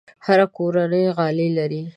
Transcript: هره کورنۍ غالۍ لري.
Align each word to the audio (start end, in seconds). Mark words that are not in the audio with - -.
هره 0.25 0.45
کورنۍ 0.57 1.05
غالۍ 1.17 1.49
لري. 1.57 1.81